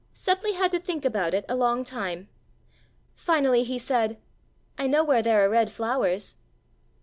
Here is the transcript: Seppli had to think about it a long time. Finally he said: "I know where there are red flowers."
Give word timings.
Seppli 0.15 0.53
had 0.55 0.71
to 0.71 0.79
think 0.79 1.05
about 1.05 1.35
it 1.35 1.45
a 1.47 1.55
long 1.55 1.83
time. 1.83 2.27
Finally 3.13 3.61
he 3.63 3.77
said: 3.77 4.17
"I 4.75 4.87
know 4.87 5.03
where 5.03 5.21
there 5.21 5.45
are 5.45 5.49
red 5.51 5.71
flowers." 5.71 6.37